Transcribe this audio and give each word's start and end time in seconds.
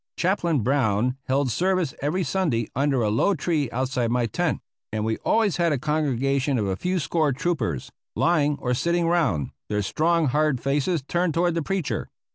Chaplain 0.17 0.61
Brown 0.61 1.15
held 1.27 1.51
service 1.51 1.93
every 2.01 2.23
Sunday 2.23 2.67
under 2.75 3.03
a 3.03 3.11
low 3.11 3.35
tree 3.35 3.69
outside 3.69 4.09
my 4.09 4.25
tent; 4.25 4.59
and 4.91 5.05
we 5.05 5.17
always 5.17 5.57
had 5.57 5.71
a 5.71 5.77
congregation 5.77 6.57
of 6.57 6.65
a 6.65 6.75
few 6.75 6.97
score 6.97 7.31
troopers, 7.31 7.91
lying 8.15 8.57
or 8.59 8.73
sitting 8.73 9.05
round, 9.05 9.51
their 9.69 9.83
strong 9.83 10.25
hard 10.25 10.59
faces 10.59 11.03
turned 11.03 11.35
toward 11.35 11.53
the 11.53 11.61
preacher. 11.61 12.09